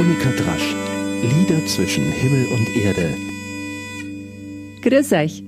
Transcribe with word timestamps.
Monika 0.00 0.30
Drasch. 0.30 0.74
Lieder 1.20 1.66
zwischen 1.66 2.10
Himmel 2.10 2.46
und 2.54 2.74
Erde. 2.74 3.14
Grüß 4.80 5.12
euch. 5.12 5.44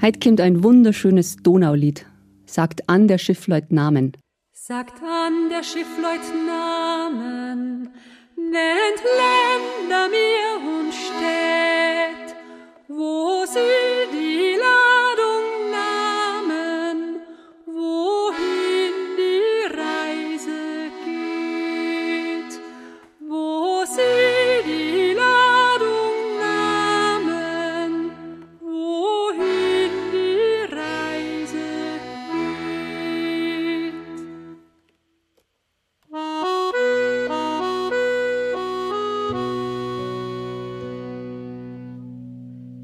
Heute 0.00 0.18
kommt 0.18 0.40
ein 0.40 0.64
wunderschönes 0.64 1.36
Donaulied. 1.36 2.06
Sagt 2.46 2.88
an 2.88 3.06
der 3.06 3.18
Schiffleut 3.18 3.70
Namen. 3.70 4.16
Sagt 4.54 5.02
an 5.02 5.50
der 5.50 5.62
Schiffleut 5.62 6.24
Namen, 6.46 7.11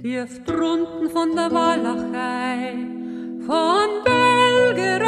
Dürft 0.03 0.49
drunten 0.49 1.11
von 1.11 1.35
der 1.35 1.51
Walachei, 1.51 2.75
von 3.47 3.89
Belgrad 4.05 5.08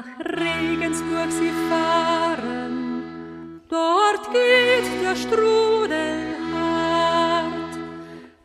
Nach 0.00 0.24
Regensburg 0.24 1.30
sie 1.30 1.52
fahren, 1.68 3.60
dort 3.68 4.32
geht 4.32 5.02
der 5.02 5.14
Strudel 5.14 6.36
hart. 6.54 7.78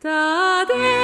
Da 0.02 0.66
denken 0.68 0.95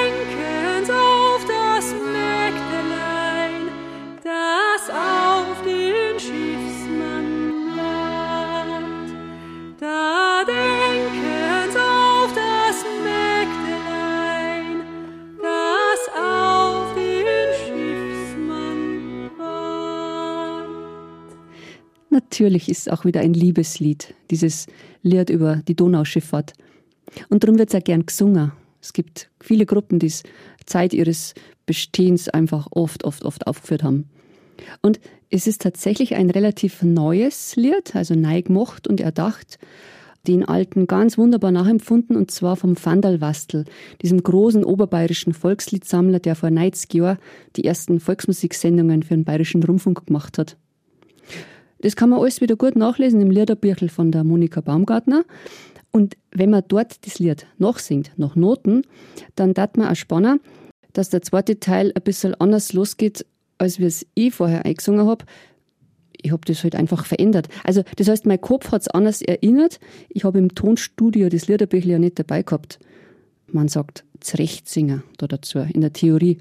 Natürlich 22.12 22.68
ist 22.68 22.80
es 22.80 22.88
auch 22.88 23.06
wieder 23.06 23.20
ein 23.20 23.32
Liebeslied, 23.32 24.14
dieses 24.30 24.66
Lied 25.02 25.30
über 25.30 25.62
die 25.66 25.74
Donauschifffahrt. 25.74 26.52
Und 27.30 27.42
darum 27.42 27.58
wird 27.58 27.70
es 27.70 27.74
auch 27.74 27.82
gern 27.82 28.04
gesungen. 28.04 28.52
Es 28.82 28.92
gibt 28.92 29.30
viele 29.40 29.64
Gruppen, 29.64 29.98
die 29.98 30.08
es 30.08 30.22
Zeit 30.66 30.92
ihres 30.92 31.32
Bestehens 31.64 32.28
einfach 32.28 32.68
oft, 32.70 33.04
oft, 33.04 33.24
oft 33.24 33.46
aufgeführt 33.46 33.82
haben. 33.82 34.10
Und 34.82 35.00
es 35.30 35.46
ist 35.46 35.62
tatsächlich 35.62 36.14
ein 36.14 36.28
relativ 36.28 36.82
neues 36.82 37.56
Lied, 37.56 37.96
also 37.96 38.14
neu 38.14 38.42
gemacht 38.42 38.86
und 38.86 39.00
erdacht, 39.00 39.58
den 40.26 40.46
alten 40.46 40.86
ganz 40.86 41.16
wunderbar 41.16 41.50
nachempfunden, 41.50 42.14
und 42.14 42.30
zwar 42.30 42.56
vom 42.56 42.76
Vandalwastel, 42.76 43.64
diesem 44.02 44.22
großen 44.22 44.64
oberbayerischen 44.64 45.32
Volksliedsammler, 45.32 46.20
der 46.20 46.36
vor 46.36 46.50
90 46.50 46.92
Jahren 46.92 47.16
die 47.56 47.64
ersten 47.64 48.00
Volksmusiksendungen 48.00 49.02
für 49.02 49.14
den 49.14 49.24
bayerischen 49.24 49.62
Rundfunk 49.62 50.06
gemacht 50.06 50.36
hat. 50.36 50.58
Das 51.82 51.96
kann 51.96 52.10
man 52.10 52.20
alles 52.20 52.40
wieder 52.40 52.56
gut 52.56 52.76
nachlesen 52.76 53.20
im 53.20 53.30
Liederbüchel 53.30 53.88
von 53.88 54.10
der 54.10 54.24
Monika 54.24 54.60
Baumgartner. 54.60 55.24
Und 55.90 56.16
wenn 56.30 56.50
man 56.50 56.62
dort 56.66 57.04
das 57.06 57.18
Lied 57.18 57.46
nachsingt, 57.58 58.12
nach 58.16 58.34
Noten, 58.34 58.82
dann 59.36 59.52
darf 59.52 59.76
man 59.76 59.88
auch 59.88 59.96
spannen, 59.96 60.40
dass 60.94 61.10
der 61.10 61.22
zweite 61.22 61.60
Teil 61.60 61.92
ein 61.94 62.02
bisschen 62.02 62.34
anders 62.34 62.72
losgeht, 62.72 63.26
als 63.58 63.78
wir 63.78 63.88
es 63.88 64.06
ich 64.14 64.34
vorher 64.34 64.64
eingesungen 64.64 65.06
habe. 65.06 65.24
Ich 66.22 66.30
habe 66.30 66.42
das 66.46 66.62
halt 66.62 66.76
einfach 66.76 67.04
verändert. 67.04 67.48
Also, 67.64 67.82
das 67.96 68.08
heißt, 68.08 68.26
mein 68.26 68.40
Kopf 68.40 68.70
hat 68.70 68.82
es 68.82 68.88
anders 68.88 69.20
erinnert. 69.22 69.80
Ich 70.08 70.24
habe 70.24 70.38
im 70.38 70.54
Tonstudio 70.54 71.28
das 71.28 71.48
Liederbüchel 71.48 71.90
ja 71.90 71.98
nicht 71.98 72.18
dabei 72.18 72.42
gehabt. 72.42 72.78
Man 73.48 73.68
sagt 73.68 74.04
Zurechtsinger 74.20 75.02
da 75.18 75.26
dazu, 75.26 75.58
in 75.58 75.80
der 75.80 75.92
Theorie. 75.92 76.38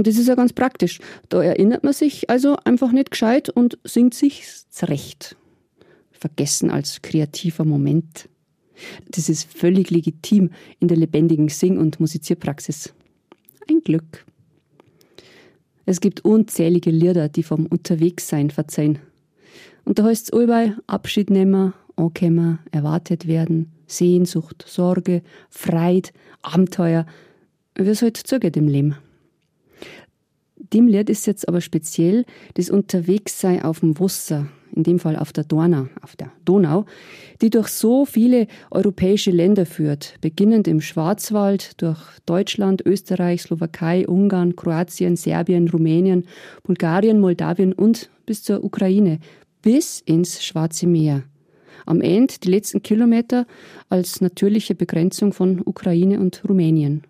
Und 0.00 0.06
das 0.06 0.16
ist 0.16 0.28
ja 0.28 0.34
ganz 0.34 0.54
praktisch. 0.54 0.98
Da 1.28 1.42
erinnert 1.42 1.84
man 1.84 1.92
sich 1.92 2.30
also 2.30 2.56
einfach 2.64 2.90
nicht 2.90 3.10
gescheit 3.10 3.50
und 3.50 3.76
singt 3.84 4.14
sich 4.14 4.46
zurecht. 4.70 5.36
Vergessen 6.10 6.70
als 6.70 7.02
kreativer 7.02 7.66
Moment. 7.66 8.26
Das 9.10 9.28
ist 9.28 9.52
völlig 9.52 9.90
legitim 9.90 10.52
in 10.78 10.88
der 10.88 10.96
lebendigen 10.96 11.50
Sing- 11.50 11.76
und 11.76 12.00
Musizierpraxis. 12.00 12.94
Ein 13.68 13.82
Glück. 13.82 14.24
Es 15.84 16.00
gibt 16.00 16.24
unzählige 16.24 16.90
Lieder, 16.90 17.28
die 17.28 17.42
vom 17.42 17.66
Unterwegssein 17.66 18.48
verzeihen. 18.48 19.00
Und 19.84 19.98
da 19.98 20.04
heißt 20.04 20.28
es 20.28 20.32
allbei 20.32 20.76
Abschied 20.86 21.28
nehmen, 21.28 21.74
ankommen, 21.96 22.58
erwartet 22.70 23.26
werden, 23.26 23.70
Sehnsucht, 23.86 24.64
Sorge, 24.66 25.20
Freude, 25.50 26.08
Abenteuer, 26.40 27.04
wie 27.74 27.90
es 27.90 28.00
halt 28.00 28.16
zugeht 28.16 28.56
im 28.56 28.66
Leben. 28.66 28.96
Dem 30.72 30.86
Lied 30.86 31.10
ist 31.10 31.26
jetzt 31.26 31.48
aber 31.48 31.60
speziell 31.60 32.24
das 32.54 32.70
Unterwegssein 32.70 33.62
auf 33.62 33.80
dem 33.80 33.98
Wasser, 33.98 34.46
in 34.72 34.84
dem 34.84 35.00
Fall 35.00 35.16
auf 35.16 35.32
der 35.32 35.42
Donau, 35.42 35.88
auf 36.00 36.14
der 36.14 36.30
Donau, 36.44 36.86
die 37.42 37.50
durch 37.50 37.68
so 37.68 38.04
viele 38.04 38.46
europäische 38.70 39.32
Länder 39.32 39.66
führt, 39.66 40.14
beginnend 40.20 40.68
im 40.68 40.80
Schwarzwald, 40.80 41.82
durch 41.82 41.98
Deutschland, 42.24 42.86
Österreich, 42.86 43.42
Slowakei, 43.42 44.06
Ungarn, 44.06 44.54
Kroatien, 44.54 45.16
Serbien, 45.16 45.68
Rumänien, 45.68 46.24
Bulgarien, 46.62 47.18
Moldawien 47.18 47.72
und 47.72 48.08
bis 48.24 48.44
zur 48.44 48.62
Ukraine, 48.62 49.18
bis 49.62 50.00
ins 50.00 50.44
Schwarze 50.44 50.86
Meer. 50.86 51.24
Am 51.84 52.00
Ende 52.00 52.34
die 52.44 52.50
letzten 52.50 52.82
Kilometer 52.82 53.44
als 53.88 54.20
natürliche 54.20 54.76
Begrenzung 54.76 55.32
von 55.32 55.62
Ukraine 55.64 56.20
und 56.20 56.42
Rumänien. 56.48 57.02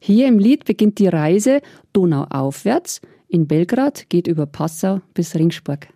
Hier 0.00 0.28
im 0.28 0.38
Lied 0.38 0.64
beginnt 0.64 0.98
die 0.98 1.08
Reise 1.08 1.60
donauaufwärts. 1.92 3.00
In 3.28 3.46
Belgrad 3.46 4.08
geht 4.08 4.26
über 4.26 4.46
Passau 4.46 5.00
bis 5.14 5.34
Ringsburg. 5.34 5.88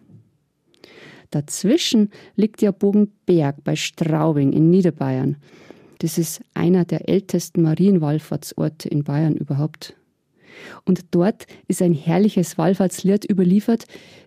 Dazwischen 1.31 2.11
liegt 2.35 2.61
der 2.61 2.73
Bogenberg 2.73 3.63
bei 3.63 3.77
Straubing 3.77 4.53
in 4.53 4.71
Niederbayern. 4.71 5.37
Das 5.99 6.19
ist 6.19 6.41
einer 6.55 6.85
der 6.85 7.09
ältesten 7.09 7.63
Marienwallfahrtsorte 7.63 8.89
in 8.89 9.05
Bayern 9.05 9.37
überhaupt. 9.37 9.95
Und 10.85 11.05
dort 11.13 11.47
ist 11.69 11.83
ein 11.83 11.95
herrliches 11.95 12.59
Wallfahrtslied 12.59 13.31
überliefert, 13.31 13.85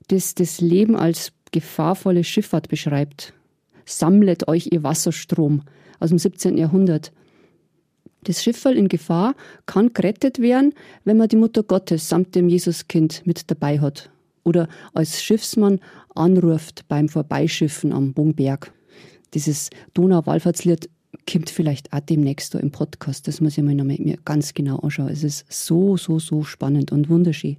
das 0.08 0.36
das 0.36 0.62
Leben 0.62 0.96
als 0.96 1.34
gefahrvolle 1.52 2.24
Schifffahrt 2.24 2.70
beschreibt. 2.70 3.34
Sammlet 3.86 4.48
euch 4.48 4.70
ihr 4.72 4.84
Wasserstrom 4.84 5.64
aus 6.00 6.10
dem 6.10 6.20
17. 6.20 6.58
Jahrhundert. 6.58 7.12
Das 8.24 8.44
Schifferl 8.44 8.78
in 8.78 8.88
Gefahr 8.88 9.36
kann 9.66 9.94
gerettet 9.94 10.40
werden, 10.40 10.74
wenn 11.04 11.18
man 11.18 11.28
die 11.28 11.36
Mutter 11.36 11.64
Gottes 11.64 12.10
samt 12.10 12.36
dem 12.36 12.50
Jesuskind 12.50 13.22
mit 13.26 13.50
dabei 13.50 13.80
hat 13.80 14.10
oder 14.44 14.68
als 14.94 15.22
Schiffsmann 15.22 15.80
anruft 16.16 16.88
beim 16.88 17.10
Vorbeischiffen 17.10 17.92
am 17.92 18.14
Bongberg. 18.14 18.74
Dieses 19.34 19.70
Donau-Wallfahrtslied 19.94 20.90
kommt 21.32 21.50
vielleicht 21.50 21.92
auch 21.94 22.02
demnächst 22.02 22.54
da 22.54 22.60
im 22.60 22.72
Podcast. 22.72 23.28
Das 23.28 23.42
muss 23.42 23.58
ich 23.58 23.64
mir 23.64 23.76
noch 23.76 23.86
mit 23.86 24.00
mir 24.00 24.18
ganz 24.26 24.54
genau 24.54 24.78
anschauen. 24.80 25.10
Es 25.10 25.24
ist 25.24 25.52
so, 25.52 25.98
so, 25.98 26.20
so 26.20 26.44
spannend 26.44 26.92
und 26.92 27.10
wunderschön. 27.10 27.58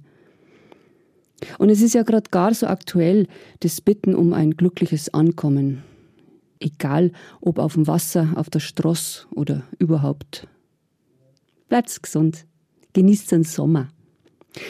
Und 1.57 1.69
es 1.69 1.81
ist 1.81 1.93
ja 1.93 2.03
gerade 2.03 2.29
gar 2.29 2.53
so 2.53 2.67
aktuell, 2.67 3.27
das 3.59 3.81
Bitten 3.81 4.15
um 4.15 4.33
ein 4.33 4.51
glückliches 4.51 5.13
Ankommen. 5.13 5.83
Egal, 6.59 7.11
ob 7.41 7.59
auf 7.59 7.73
dem 7.73 7.87
Wasser, 7.87 8.29
auf 8.35 8.49
der 8.49 8.61
Straße 8.61 9.27
oder 9.31 9.63
überhaupt. 9.77 10.47
Bleibt 11.69 12.01
gesund. 12.01 12.45
Genießt 12.93 13.31
den 13.31 13.43
Sommer. 13.43 13.89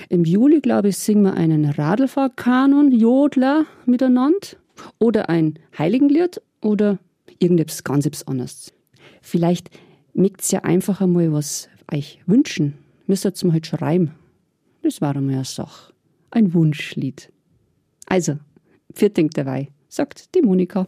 Im 0.09 0.23
Juli, 0.23 0.61
glaube 0.61 0.89
ich, 0.89 0.97
singen 0.97 1.23
wir 1.23 1.33
einen 1.35 1.65
Radlfahrkanon, 1.65 2.91
Jodler 2.91 3.65
miteinander. 3.85 4.47
Oder 4.99 5.29
ein 5.29 5.59
Heiligenlied 5.77 6.41
oder 6.61 6.99
irgendetwas 7.39 7.83
ganz 7.83 8.23
anderes. 8.23 8.73
Vielleicht 9.21 9.69
mögt 10.13 10.49
ja 10.51 10.61
einfach 10.61 11.01
einmal 11.01 11.31
was 11.31 11.69
euch 11.91 12.19
wünschen. 12.25 12.73
Müsst 13.07 13.25
ihr 13.25 13.33
mal 13.43 13.53
halt 13.53 13.67
schreiben. 13.67 14.15
Das 14.81 15.01
war 15.01 15.15
einmal 15.15 15.35
eine 15.35 15.45
Sache. 15.45 15.93
Ein 16.31 16.53
Wunschlied. 16.53 17.31
Also, 18.07 18.37
vierting 18.93 19.29
dabei, 19.29 19.69
sagt 19.87 20.35
die 20.35 20.41
Monika. 20.41 20.87